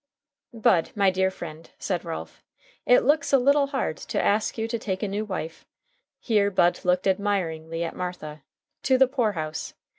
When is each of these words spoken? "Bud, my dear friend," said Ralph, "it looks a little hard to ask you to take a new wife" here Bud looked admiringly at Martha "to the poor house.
"Bud, 0.55 0.89
my 0.95 1.11
dear 1.11 1.29
friend," 1.29 1.69
said 1.77 2.03
Ralph, 2.03 2.41
"it 2.87 3.01
looks 3.01 3.31
a 3.31 3.37
little 3.37 3.67
hard 3.67 3.97
to 3.97 4.19
ask 4.19 4.57
you 4.57 4.67
to 4.67 4.79
take 4.79 5.03
a 5.03 5.07
new 5.07 5.23
wife" 5.23 5.67
here 6.19 6.49
Bud 6.49 6.79
looked 6.83 7.05
admiringly 7.05 7.83
at 7.83 7.95
Martha 7.95 8.41
"to 8.81 8.97
the 8.97 9.07
poor 9.07 9.33
house. 9.33 9.75